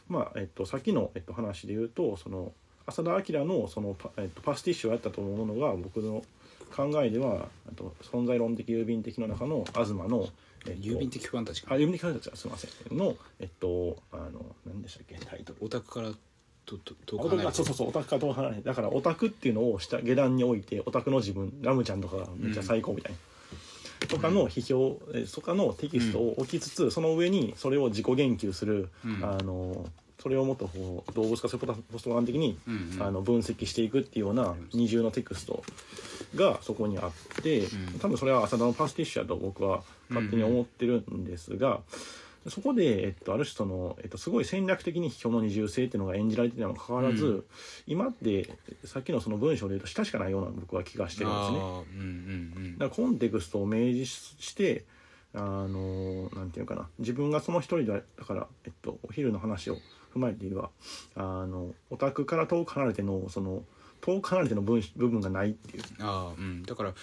[0.08, 2.52] まあえっと、さっきの、えっと、話で言うとその
[2.86, 6.22] 浅田明のそのパ,、えっと、パスティッシュをやったと思うのが僕の
[6.72, 10.28] 考えではあと存在論的郵便的の中の東の、
[10.66, 11.74] えっと、郵便的ファンタジーか。
[11.74, 12.96] あ郵便的ファンタジーはすみません。
[12.96, 15.16] のえっとあの何でしたっけ？
[15.24, 15.58] タイトル。
[15.60, 16.10] オタクから
[16.66, 23.18] とと遠く離そうそうそうオタクか遠く離れてだからオタクっていうのを下下段に置いてオタクの自分ラムちゃんとかがめっちゃ最高みたいな、
[24.08, 29.22] とかの批評、えとかのテキストを置きつつ、その上にそれを自己言及する、うん。
[29.22, 29.86] あの
[30.24, 33.02] それをもっとこう動物化するポストガン的に、うんうん。
[33.02, 35.62] あの分析していくっていうような二重のテクスト
[36.34, 37.98] がそこにあって、うん。
[38.00, 41.80] 多分それは浅田のパスティッシュだと僕は勝手に思ってるんですが、
[42.48, 47.44] そこで、えっと、ある種その、えっと、すごい戦略的に批評の二重性っていうのが演じられていたにもかかわらず、うん。
[47.86, 48.48] 今って
[48.84, 51.58] さっきのその文章で言うと下しかないような僕は気がしてるんですね。
[51.58, 54.84] ああうんうんだからコンテクストを明示して
[55.34, 56.88] あのなんていうかな。
[56.98, 59.76] 自分がその一人でだから、えっと、お昼の話を
[60.14, 60.70] 踏まえて言えば
[61.16, 63.62] あのオタクから遠く離れてのその
[64.00, 65.82] 遠く離れての分部分がないっていう。
[66.00, 66.62] ああうん。
[66.62, 66.94] だから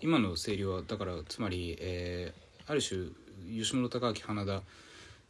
[0.00, 3.06] 今の整理はだからつまり、えーある種
[3.50, 4.62] 吉本隆明花田、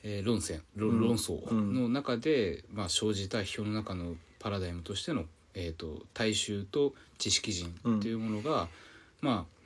[0.02, 8.68] えー論戦論論争の中で、まあ、生じた批評の中のパラダイムとしての、えー、と大衆と知識人っていうものが、
[9.20, 9.57] まあ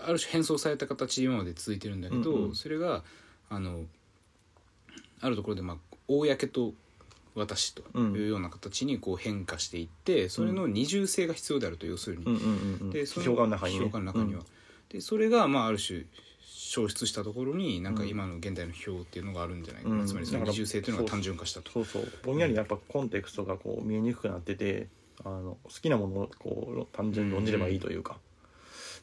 [0.00, 2.54] ある種変装された形で今まで続いてるんだけど、うんうん。
[2.54, 3.02] それが
[3.48, 3.84] あの
[5.20, 5.76] あるところで、まあ、
[6.08, 6.74] 公と
[7.34, 12.24] 私というような形にこう変化していって、それの二重性が必要であると要するに。
[12.24, 14.42] うんうんうんうん、でその評価の中には、
[14.88, 16.04] でそれがまあある種
[16.40, 20.06] 消失したところになんか今の現代の批評っていうのがあるんじゃないかな、うん。
[20.06, 21.70] つまりその二重性というのが単純化したと。
[21.70, 22.10] そうそう。
[22.24, 24.88] ぼんやりやっぱコンテクストがこう見えにくくなってて
[25.24, 28.18] あの好きなものをこう単純に論じればいいというか、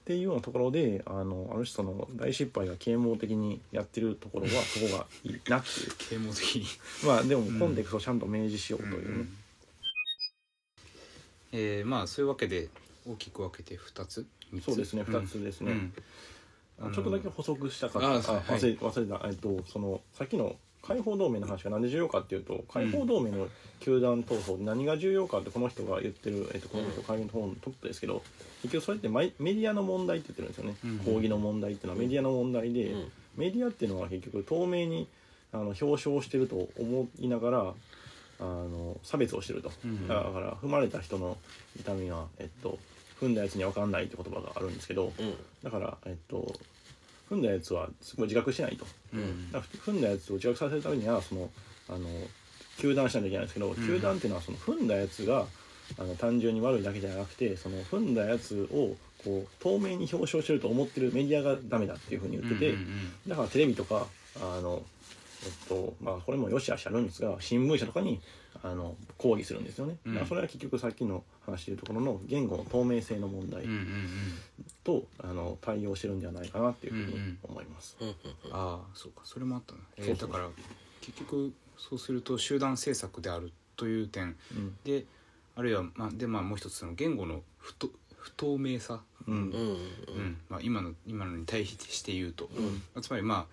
[0.03, 5.91] っていうようなところであのある種その大失敗が啓蒙的にやってるところはそこがいいなっていう。
[6.09, 6.65] 啓蒙的に、
[7.07, 9.25] まあでもコンテクストをちゃんと明示しようというね、
[11.53, 12.67] えーまあそういうわけで
[13.07, 14.25] 大きく分けて2つ
[14.61, 15.93] そうですね2つですね、うん。
[16.89, 18.33] あちょっとだけ補足したかった。
[18.33, 18.41] はい。
[18.41, 23.47] 忘れ忘れた、えっと、そのさっきの解放同盟の話が何で重要かっていうと解放同盟の
[23.79, 28.21] 球団闘争で何が重要かってこの人が言ってる、えっと、この人会議のトップですけど
[28.61, 30.75] 結局それってメディアの問題って言ってるんですよね、
[31.07, 31.13] うん。
[31.13, 33.11] 抗議の問題っていうのはメディアの問題で、うん。
[33.35, 35.07] メディアっていうのは結局透明に
[35.51, 37.73] あの表彰してると思いながら
[38.39, 40.07] あの差別をしてると、うん。
[40.07, 41.37] だから踏まれた人の
[41.79, 42.79] 痛みは、えっと、
[43.21, 45.33] 踏んだやつには分かんないって言葉があるんですけど、うん。
[45.63, 46.53] だから、えっと、
[47.29, 49.51] 踏んだやつはすごい自覚してないと、うん。
[49.51, 51.49] だから踏んだやつを自覚させるためにはその
[51.89, 52.07] あの
[52.77, 55.45] 糾弾しないといけないんですけど、糾弾っていうのはその踏んだやつが
[55.99, 64.07] あの単純に悪いだけじゃなくてその踏んだやつをこう透明に表彰してると思ってるメディアがダメだっていうふうに言ってて、うんうんだからテレビとか
[64.41, 64.81] あの
[65.45, 68.19] えっとまあこれもよしあしあるんですが新聞社とかに
[68.63, 70.25] あの抗議するんですよね、うん。
[70.25, 73.83] それは結局さっきの話でいうところの言語の透明性の問題うんうんうん。
[73.83, 73.93] うん
[74.83, 77.95] と、あの対応してるんではないかなっていうふうに思います。
[77.99, 78.15] うんうん
[78.51, 80.15] ああそうかそれもあったな、えーそう。
[80.15, 80.49] そうだから
[81.01, 84.35] 結局そうすると集団政策であるという点。
[84.51, 84.75] うん。
[84.83, 85.05] で
[85.55, 89.35] あるいは、まあ、でまあもう一つその言語の不と不透明さ、うん。
[89.35, 89.41] うん。
[89.41, 89.61] うんう
[90.19, 92.47] んまあ、今の今のに対して言うと、ん。
[92.93, 93.45] まあつまりまあ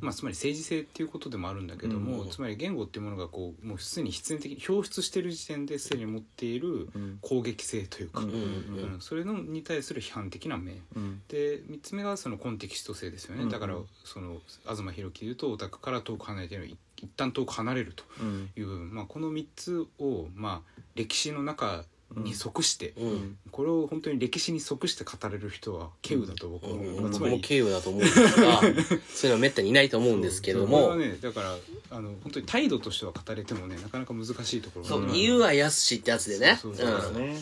[0.00, 2.30] まあ、つまり政治性っていうことでもあるんだけども、うん。
[2.30, 7.18] つまり言語っていうものがこうもうすでに必然的に表出してる時点ですでに持っているうん。
[7.20, 11.22] 攻撃性というか、うんそれのに対する批判的な面うん。
[11.28, 18.50] で3つ目がそのコンテキスト性ですよね、うんだからその東博樹でいうとオタクから遠く離れている一一旦遠く離れるとうん。
[18.56, 21.84] いう部分、まあ、この3つを、まあ、歴史の中
[22.16, 23.38] に即して、うん。
[23.50, 27.02] これを本当に歴史に即して語れる人は稀有だと僕は思う、うん。
[27.02, 30.88] まあつまり僕も経由だと思うんですが そういうのはめったにいないと思うんですけども。
[30.88, 31.56] これはねだから
[31.90, 36.58] あの本当に態度としては語れてもねなかなか難しいところがそう言うはやすしってやつでね。
[36.60, 37.36] そうですね。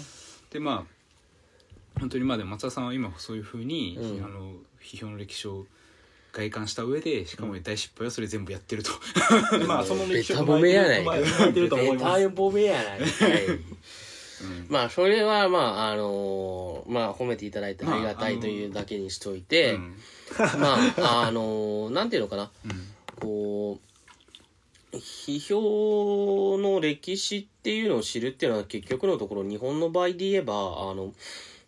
[0.50, 4.24] でまあ本当にまあでも松田さんは今そういうふうに、うん。
[4.24, 5.66] あの批評の歴史を
[6.32, 8.92] 外観した上でしかも大失敗はそれ全部やってると、
[9.58, 11.12] で まあその歴史をベタ褒めやないか。
[11.50, 11.76] ベタ。
[11.76, 13.00] 褒めやない。
[13.00, 13.46] かい。
[13.46, 13.64] うん
[14.68, 19.94] まあそれはまああのーまあ褒めていただいてありがたいというだけにしといて、うん。
[20.60, 22.50] まああのーなんていうのかな。
[22.64, 22.70] うん。
[23.20, 23.78] こ
[24.92, 30.56] う批評の歴史っていうのを知るっていうのは結局のところ日本の場合で言えばあ
[30.94, 31.12] の、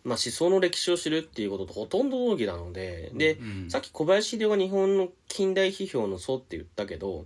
[0.03, 3.69] まあ、思想の歴史を知るっていうこととほとんど同義なので、でうん。
[3.69, 7.25] さっき小林秀夫が日本の近代批評の祖って言ったけど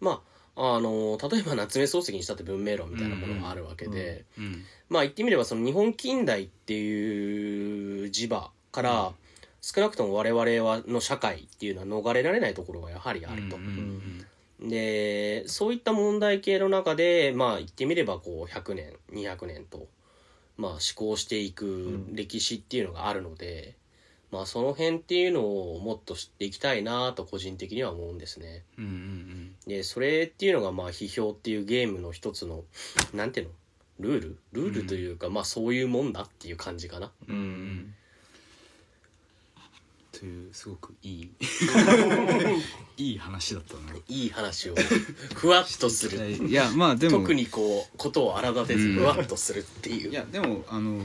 [0.00, 9.12] まああの例えば夏目漱石にしたって文明論みたいなものがあるわけで、うんまあ言ってみればその日本近代っていう磁場から
[9.60, 13.56] 少なくとも我々はの社会っていうのは逃れられないところがやはりあると。
[13.56, 14.26] うんうん
[14.58, 19.86] でそういった問題系の中でまあ言ってみればこう100年200年と
[20.56, 23.76] まあ思考していく歴史っていうのがあるので、
[24.30, 28.64] まあその辺っていうのをもっと知っていきたいなと個人的には思うんですね。
[28.78, 32.62] うんうんでそれっていうのがまあ批評っていうゲームの一つの
[33.12, 33.52] なんていうの？
[33.98, 34.38] ルール？
[34.52, 37.10] ルールというか、まあそういうもんだっていう感じかな。
[37.28, 37.42] うんうん。
[37.42, 37.94] うん
[40.18, 41.30] というすごくいい。
[42.96, 44.74] いい話だったねいい話を
[45.34, 46.30] ふわっとする。
[46.48, 46.52] い。
[46.52, 47.18] やまあでも。
[47.18, 48.94] 特にこうことを荒立てずうん。
[48.94, 50.10] ふわっとするっていう。
[50.10, 51.02] いやでもあの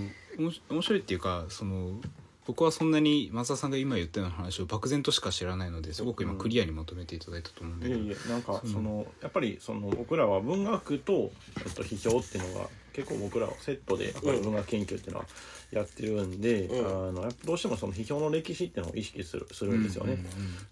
[0.70, 2.00] 面白いっていうかその
[2.48, 11.32] 僕はそんなに松田さんが今言ったような話を漠然としか知らないのですごく今クリアにまとめていただいたと思うんだけど、いやいやなんかそのやっぱりその僕らは文学と、
[11.76, 15.26] と、批評っていうのが結構僕らはセットでやっぱり文学研究っていうのは
[15.72, 17.10] やってるんで、うん。
[17.10, 20.18] あのどうしてもその批評の歴史っていうのを意識するするんですよね。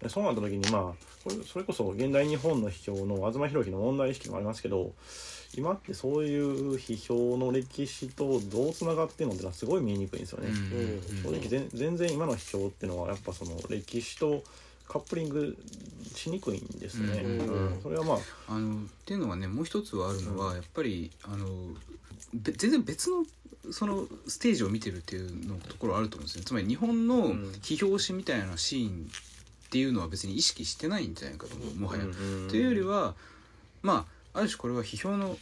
[0.02, 0.82] でそうなった時にまあ
[1.24, 4.92] これそれこそ現代日本の批評の東博樹の問題意識もありますけど
[5.56, 10.48] 今ってそういう批評の歴史とどうつながってるのってのはすごい見えにくいんですよね。
[10.48, 14.42] うん正直全然今の批評っていうのはやっぱその歴史と
[14.86, 15.56] カップリング
[16.14, 17.22] しにくいんですね。
[17.22, 23.24] うんうんそれはまああのっていうのはねもう一つはあるのは、やっぱりあのべ全然別の
[23.70, 26.44] そのステージを見てるっていうのところあると思うんですね。
[26.44, 27.52] つまり日本のん。
[27.62, 29.10] 批評史みたいなシーン
[29.66, 32.04] っていうのは別に意識してないんじゃないかと思うもはや。
[32.04, 33.14] うんというよりは
[33.82, 35.36] まあある種これは批評の、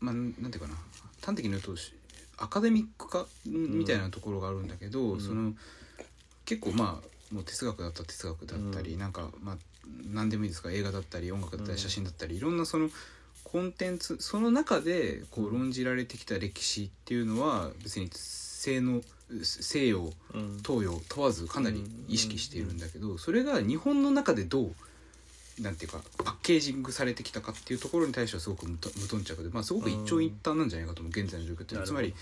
[0.00, 0.74] まあ、なんていうかな。
[1.24, 1.94] 端的に言うとし
[2.36, 5.20] アカデミック化みたいなところがあるんだけど、ん。
[5.20, 5.54] その
[6.44, 8.98] 結構まあもう哲学だったら哲学だったり、うん。
[8.98, 9.56] なんかまあ
[10.04, 10.70] 何でもいいですか。
[10.70, 12.90] 映画だったり音楽だったり写真だったり、いろんなその
[13.52, 19.02] コンテンツその中でこう論じられてきた歴史っていうのは別に西の
[19.42, 20.60] 西洋うん。
[20.66, 24.74] 東洋問わずかなり意識しているんだけどそれが日本の中でどう
[25.60, 32.14] なんていうかパッケージングされてきたかっていうところに対してはすごく無頓着で、まあ、すごく一長一短なんじゃないかと思う現在の状況ってつまり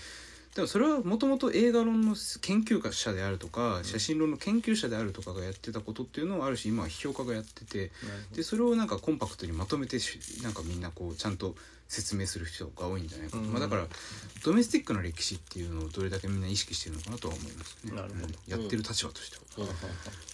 [0.55, 7.91] でもそれはもともと映画論の研究者であるとか写真論の研究者であるとかがやってたことっていうのをある種今は批評家がやってて
[8.35, 11.55] でそれをなんかコンパクトにまとめてしなんかみんなこうちゃんと
[11.87, 13.51] 説明する人が多いんじゃないかと、うん。
[13.51, 13.85] まあ、だから
[14.45, 17.91] ドメスティックな歴史っていうのをどれだけみんな意識してるのかなとは思いますね。
[17.91, 18.27] なるほど。
[18.27, 18.31] うん。
[18.47, 19.67] やってる立場としては、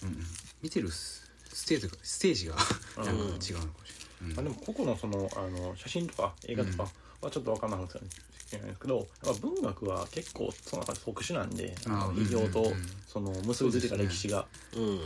[0.04, 0.08] うん。
[0.08, 0.16] うん。
[0.16, 0.24] うん。
[0.62, 2.54] 見てるスステージがステージが
[2.98, 3.04] うん。
[3.06, 6.88] なんか違うのかもしれない、まあ、でも個々のそのあの写真とか映画とか
[7.22, 8.06] はちょっと分かんなかったで
[8.50, 12.86] ですけどやっぱ文学は結構その中で特殊なんで批評とうんうんうん。
[13.08, 14.46] その結びついた歴史が。
[14.76, 14.82] うん。
[14.82, 14.92] うん。
[14.92, 14.96] う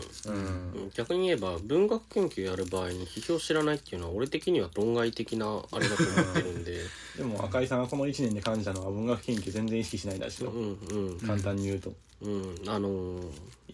[0.87, 0.91] ん。
[0.95, 6.79] 逆に言えば文学研究やる場合に批評知らないっていうのは俺的には論外的なあれだと思ってるんで。
[7.17, 10.51] でも赤井さんがこの1年で感じたのは文学研究全然意識しないらしいよ。
[10.51, 11.93] うんうん簡単に言うと。
[12.23, 12.55] うん。
[12.67, 13.31] あのー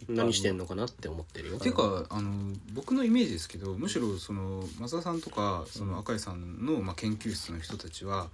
[0.09, 1.59] 何してんのかなって思ってるよ。
[1.59, 8.29] ていうかあの僕のイメージですけどむしろその松田さんとかその赤井さんの、まあ、研究室の人たちは、あの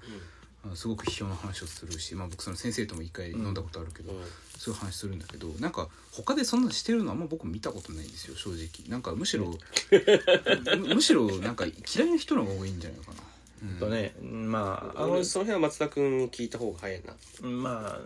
[0.75, 4.19] すごく批評の話をするし、まあ、僕その先生とも一回飲んだことあるけど、うん。
[4.59, 8.89] そういう話するんだけどなんか他でそんなしてるのあんま僕見たことないんですよ正直。
[8.89, 13.19] なんかむしろむ むしろなんか嫌いな人の方が多いんじゃないかな。
[13.63, 17.49] うんとねまああの俺その辺は松田君に聞いた方が早いな。
[17.49, 18.01] ま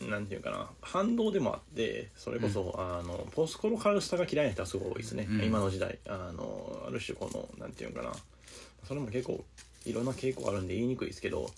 [0.00, 0.70] あなんていうかな。
[0.80, 5.44] 反動でもあってそれこそ、あのポスコロカルスタが嫌いな人はすごい多いですね、うん。
[5.44, 5.98] 今の時代。
[6.06, 8.12] あのある種このなんていうかな。
[8.88, 9.44] それも結構
[9.84, 11.50] いろんな傾向あるんで言いにくいですけど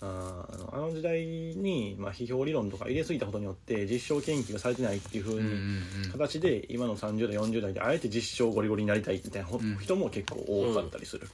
[0.00, 5.52] ああのあの時代に、まあ、批評理論とか入れすぎたことによって実証研究がされてないっていう風うんうんに
[6.04, 6.10] うん。
[6.12, 9.48] 形で今の30代40代であえて実証ゴリゴリになりたいみたいな
[9.80, 11.28] 人も結構多かったりする、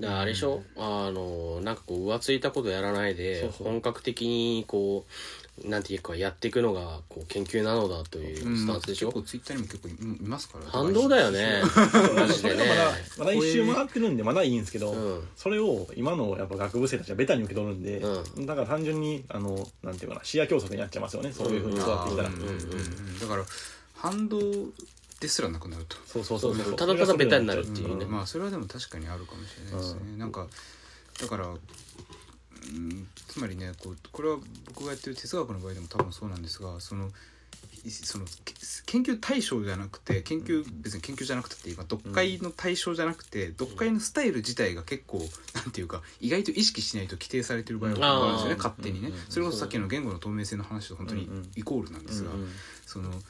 [0.00, 11.62] だからあれでしょ、あのなんかこう浮ついたことやらないで本格的にこうなんていうかやっていくのがこう研究なのだというスタンスでしょ、結構ツイッターにも結構いいますから反動だよね。
[12.16, 12.64] マジでね。
[12.66, 15.28] まだまだ一周回ってるんでまだいいんですけど、うん。
[15.36, 21.32] それを今のやっぱ学部生たちはベタに受け取るんで、うだから単純にあのなんていうかな視野競争になっちゃいますよね。
[21.32, 22.34] そういうふうに育っていったら、うん。
[22.34, 22.40] うん。
[22.40, 22.50] うん。
[22.50, 23.18] うん。
[23.18, 23.44] だから
[23.94, 24.40] 反動
[25.20, 25.96] ですらなくなると。
[26.06, 30.32] そうそうそうそうただただベタになるっていうねまあそれはでも確かにあるかもしれないですね、なん。
[30.32, 30.46] か
[31.20, 31.58] だから、うん、
[33.28, 37.10] つまりねこうこれは僕がやってる哲学の場合でも多分そうなんですがその
[37.84, 38.54] いそのけ
[38.86, 45.18] 研究対象じゃなくて研究別に研究じゃなくて今読解の対象じゃなくて読解のスタイル自体が結構
[45.54, 49.08] なんていうか意外と意識しないと規定されてる場合があるんですよね勝手にね。
[49.08, 52.52] うんうんそれこそさっきの言語の透明性の話と本当にイコールなんですがうんうん。
[52.86, 53.22] その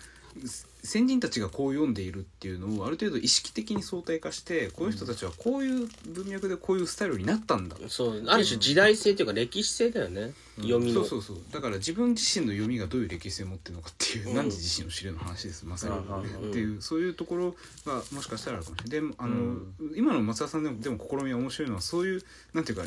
[0.83, 7.77] 先人たちがこう読んでいるっていうのをある程度意識的に相対化してこの人たちはこういう文脈でこういうスタイルになったんだ。
[7.89, 11.05] そうある種時代性というか歴史性だよね、読みの。
[11.05, 11.37] そうそう。
[11.37, 14.37] そうだから自分自身の読みがどういう歴史性を持ってるのかっていう、うん。
[14.37, 17.55] 何時自身の知れの話ですまさに、うんっていうそういうところ
[17.87, 19.11] がもしかしたらあるかもしれない。
[19.11, 19.75] であの、うん。
[19.95, 22.85] 今の松田さんでもでも試みは面白いのはそういうなんていうか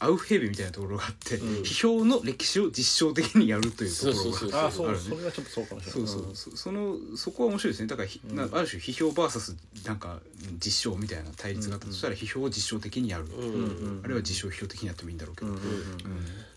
[0.00, 1.62] アウフヘーベみたいなところがあって、うん。
[1.62, 6.08] 批評の歴史を実証的にやるというところがそうそうそうあるねそれはちょっとそうかもしれない。
[6.08, 7.86] そうそう、そそのそこは面白いですね。
[7.86, 9.56] だからひ、なある種批評 VS
[9.86, 10.20] なんか
[10.62, 15.70] 実証みたいな対立があったとしたら批評を実証的にやる、うんうんうんあるいは実証を批評的にやってもいいんだろうけど、うんうんうん。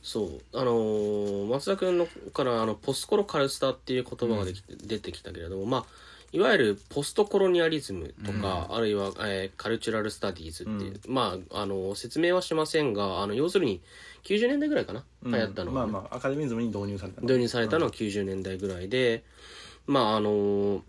[0.04, 0.42] そう。
[0.54, 5.86] あのー松田君のからあのポスコロカルスタっていう言葉ができ、出てきたけれどもまあ
[6.34, 13.80] いわゆるポストコロニアリズムとか、あるいは、えーカルチュラル・スタディーズっていう、まああの説明はしませんがあの要するに
[14.26, 15.32] 90年代ぐらいかな、うん。
[15.32, 15.86] 流行ったのは。
[15.86, 17.22] ね、まあまあアカデミズムに導入された。
[17.22, 19.24] の導入されたのは90年代ぐらいで、
[19.88, 20.84] まああの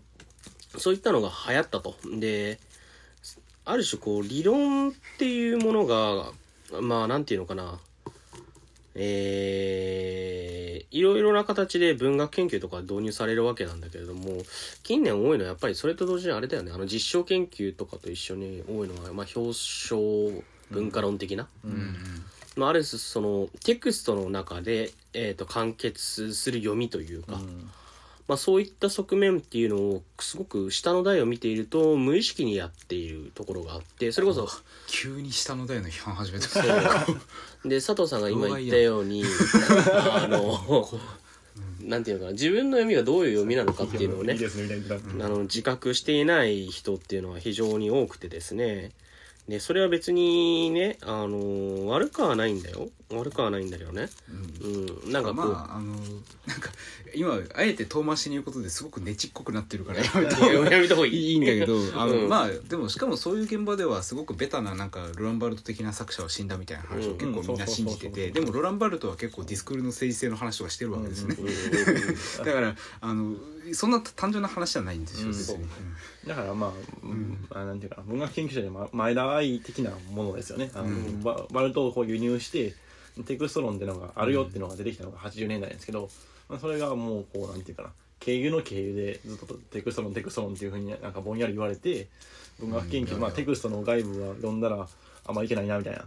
[0.77, 1.95] そういったのが流行ったと。
[2.19, 2.59] で
[3.65, 6.31] ある種こう理論っていうものが
[6.81, 7.79] まあなんていうのかな。
[9.01, 14.41] えー、いろいろな形で文学研究とか導入されるわけなんだけれども
[14.83, 16.71] 近年多いのはやっぱりそれと同時にあれだよね。
[16.73, 19.97] あの実証研究とかと一緒に多いのは、まあ、表彰
[20.71, 21.95] 文化論的な、うん。
[22.57, 27.69] まあ、ある種そのテクストの中で、えー、と完結する読みというか、うん
[28.29, 34.47] まあ、そういった側面っていうのをすごく下の台を見ていると無意識にやっているところがあってそれこそ
[34.85, 36.47] 急に下の台の批判始めた。
[37.67, 39.23] で佐藤さんが今言ったように
[39.91, 40.87] あの
[41.81, 44.37] なんていうのかな自分の読みがどういう読みなのかっていうのをね
[45.21, 48.91] あの自覚していない人っていうのは非常に多くてですね。
[49.47, 54.07] でそれは別にねあの悪くはないんだよ悪くはないんだけどね。
[54.61, 55.11] うん。
[55.11, 56.69] なんかこう、まああのなんか
[57.15, 62.29] 今あえて遠回しに言うことですごくねちっこくなってるから やめた方がやめた方がいいんだけどあの、うん。
[62.29, 68.33] まあでもしかもそういう現場ではすごくベタななんかロランバルト的な作者は死んだみたいな話を結構みんな信じててうん。
[68.33, 71.59] でもロランバルトは結構ディスクールの政治性の話とかしてるわけですね、うんうんうん
[72.45, 73.35] だからあの
[73.73, 75.29] そんな単純な話じゃないんですよ、う。
[75.29, 75.67] ん別に、
[76.27, 76.71] だからまあ、
[77.03, 77.47] うん。
[77.51, 78.03] あなんていうかな。
[78.03, 80.71] 文学研究者でま前田愛的なものですよね。
[80.73, 80.89] あの、
[81.21, 82.75] ババルトをこう輸入して
[83.25, 86.09] テクスト論っていうのがあるよっていうのが出てきたのが80年代ですけど、
[86.47, 87.89] まあ、それがもうこうなんていうかな
[88.19, 92.07] 経由の経由でずっとテクスト論テクスト論っていうふうになんかぼんやり言われて
[92.59, 94.87] 文学研究、まあ、テクストの外部は読んだら
[95.25, 96.05] あんまいけないなみたいな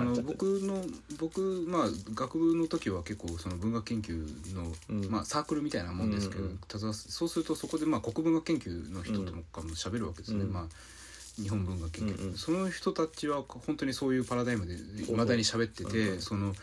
[0.00, 0.82] の僕の
[1.18, 5.10] 僕まあ学部の時は結構その文学研究の、うん。
[5.10, 10.52] まあ、サークルみたいなもんですけど、うんうんただそうするとそこでまあ国文学研究の人とかも喋るわけですね、うん。
[10.52, 10.64] まあ
[11.40, 12.36] 日本文学研究、うんうん。
[12.36, 16.54] その人たちは本当にそういうパラダイムでいまだに喋っててその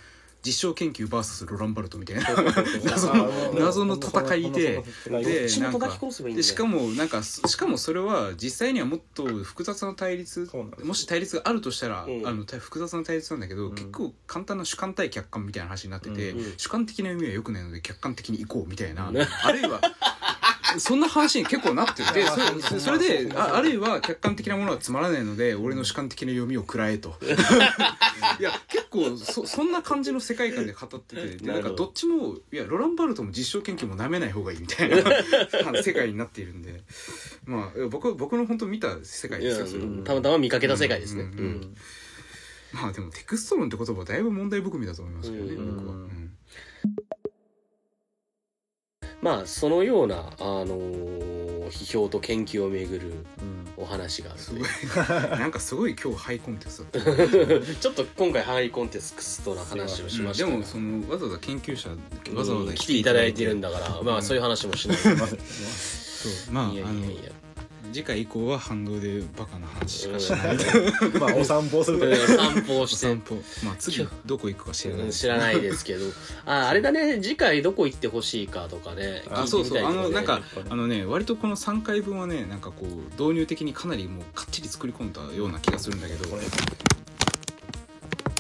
[0.46, 2.24] 実証研究 VS ロランバルトみたいな。
[2.84, 6.00] 謎の謎の戦いででなんか
[6.36, 10.50] でしかもなんかしかもそれは実際にはもっと複雑な対立
[10.84, 12.28] もし対立があるとしたら、うん。
[12.28, 16.40] あのた複雑な対立なんだけど、結構簡単な主観対客観みたいな話になってて、うん。
[16.40, 16.54] うん。
[16.58, 19.80] 主観的な読みは良くないので客観的に行こうみたいな、あるいは
[20.80, 22.26] そんな話に結構なってて
[22.62, 27.16] そそれでああるいは客観的なものはつまらないので俺の主観的な読みを食らえと。
[28.40, 31.86] いや結構そそんな感じの世界観で語っててでなんかど。
[31.86, 35.04] っちもいやロランバルトも実証研究もなめない方がいいみたいな
[35.84, 36.82] 世界になっているんで。
[37.46, 41.76] まあ僕は僕の本当見た世界ですよそれうんたまたま見かけた世界ですね、うん
[42.74, 45.96] まあでもテクスト論って言葉はだいぶ問題含みだと思いますけどね、うん僕は、
[49.24, 51.44] まあそのような、あのー
[51.74, 53.08] 批評と研究をめぐる
[53.42, 53.64] うん。
[53.76, 54.64] お話があるすとごい。
[54.64, 54.68] う
[55.36, 57.26] いなんかすごい今日ハイコンテストだった。
[57.76, 60.46] ちょっと今回ハイコンテストな話をしました。
[60.46, 63.44] がでもそのわざわざ研究者わざわざ来ていただいて。
[63.46, 66.54] るんだから、まあそういう話もしない ませんそう。
[66.54, 67.32] まあいやいやいや
[67.94, 70.58] 次回以降は反動でバカな話しかしない。
[71.20, 72.98] まあお散歩をするとね散歩をおして。
[72.98, 73.36] 散歩。
[73.64, 76.06] まあ次どこ行くか知らないうん知らないですけど。
[76.46, 77.22] ああれだね。
[77.22, 79.24] 次回どこ行ってほしいかとかね。
[79.30, 79.86] あそうそう。
[79.86, 86.26] あのなんかあのね割とこの3回分はねなんかこう導入的にかなりもうかっちり作り込んだような気がするんだけど。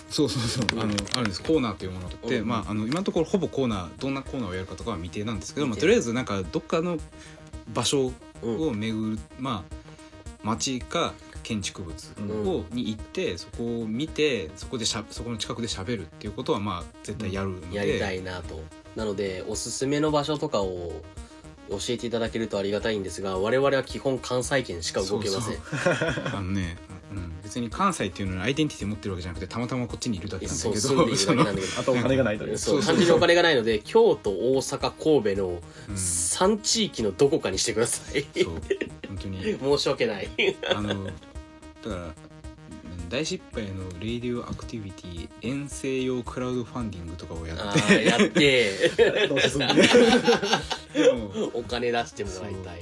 [0.09, 0.79] そうそうそう。
[0.79, 1.41] あのあるんです。
[1.41, 2.47] コーナーというものがあって、うん。
[2.47, 6.97] まあ、あの今のところほぼコーナーどんなコーナーをやるかとかは未定なんですけど、まあ、とりあえずなんかどっかの
[7.69, 8.11] 場所
[8.41, 9.83] を巡る、まあ
[10.43, 11.95] 町か建築物
[12.45, 18.61] を、に行ってそこを見てそこでしゃそこの近くで喋るっていうことはまあ絶対やるので、やりたいなと。
[18.95, 21.01] なのでおすすめの場所とかを
[21.69, 25.57] 教えていただけるとありがたいんですが我々は基本関西圏しか動けません。
[26.35, 26.77] あのね、
[27.15, 32.57] うん、別に関西っていうのにアイデンティティ持ってるわけじゃなくてたまたまこっちにいるだけなんだけどあとお金がないという。
[32.59, 35.49] 単純にお金がないので京都大阪神戸の
[35.89, 35.95] うん。
[35.95, 38.25] 3地域のどこかにしてください。
[38.43, 38.53] そう
[39.07, 39.41] 本当に。
[39.59, 40.29] 申し訳ない。
[40.75, 42.13] あのだから
[43.13, 47.79] 大失敗のレイディオアクティビティ遠征用クラウドファンディングとかをやあって。
[47.79, 49.27] ーやって。
[49.27, 49.87] どう進んでね
[50.95, 52.81] でもお金出してもらいたい。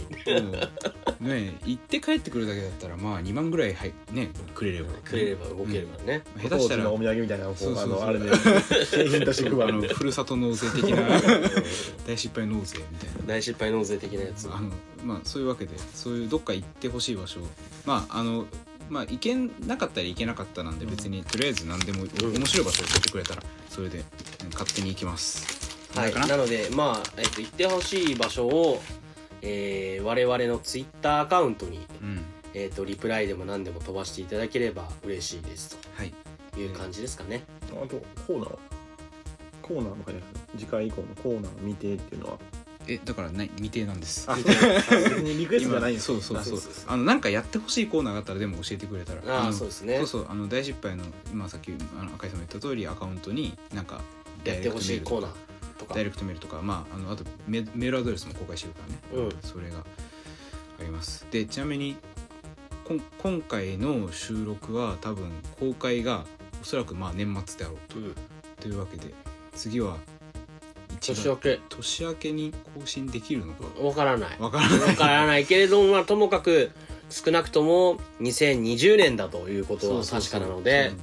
[1.20, 4.94] ね行って帰ってくるだけだったらまあ2万ぐらいはいねくれれば。
[5.04, 8.00] くれれば動ければね、下手したらお土産みたいなのをこそうそうそう。
[8.00, 11.10] うあのあれで景品としてあのふるさと納税的な
[12.08, 13.28] 大失敗納税みたいな。
[13.28, 14.48] 大失敗納税的なやつ。
[14.50, 14.70] あの
[15.04, 17.42] まあそういうわけでそういうどっか行ってほしい場所。
[17.86, 18.46] まああの
[18.92, 19.36] まあ行け
[19.66, 24.06] なかったら行けなかったなんで別にとりあえず何でも面白い場所を教えてくれたらそれでうん
[24.52, 25.98] 勝手に行きます。
[25.98, 26.28] はい、な？
[26.28, 28.82] なのでまあ、えっと、行ってほしい場所を、
[29.42, 32.22] えー我々のツイッターアカウントに、うん。
[32.54, 35.78] えっとリプライでも何でも飛ばしていただければ嬉しいです。
[35.96, 36.14] はい。
[36.52, 38.58] という感じですかね、あとコーナー。
[39.62, 40.24] コーナーも書いてある
[40.58, 42.40] 次回以降のコーナー未定っていうのは
[42.94, 44.30] えだからない未定なんです。
[44.30, 44.46] あ 別
[45.22, 46.58] にリクエストじゃないんですそうそうそう。
[46.58, 49.98] あそうあのなんかやってほしいコーナーがあったらでも教えてくれたらああのそうですね。
[49.98, 54.02] そうそうあの大失敗の今さっきあの赤井さんが言った通りアカウントになんか
[54.44, 55.32] やってほしいコーナー
[55.78, 55.94] とか。
[55.96, 58.80] ダイレクトメールとかまああのあとメメールアドレスも公開してるか
[59.14, 59.50] らね、うん。
[59.50, 61.26] それがあります。
[61.32, 61.98] でちなみに
[62.86, 66.26] こん今回の収録は多分公開が
[66.62, 68.16] おそらくまあ年末であろうと,、うん。
[68.60, 69.14] というわけで
[69.56, 70.11] 次は一
[71.02, 71.60] 年明け。
[71.70, 73.66] 年明けに更新できるのか。
[73.82, 74.38] わからない。
[74.40, 74.80] わからない。
[74.90, 76.72] わからないけれども、まあ、ともかく
[77.10, 80.94] 少なくとも2020年だということは確かなので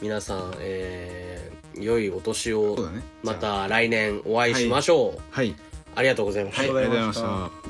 [0.00, 2.76] 皆さん、えー良いお年を
[3.22, 5.54] また来年お会いしましょう、はい。
[5.94, 7.67] ありがとうございました、はいありがとうございました